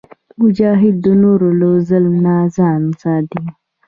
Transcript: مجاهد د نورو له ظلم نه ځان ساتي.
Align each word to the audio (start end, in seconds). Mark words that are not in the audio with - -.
مجاهد 0.41 0.95
د 1.05 1.07
نورو 1.21 1.49
له 1.59 1.69
ظلم 1.89 2.15
نه 2.25 2.35
ځان 2.55 2.81
ساتي. 3.01 3.43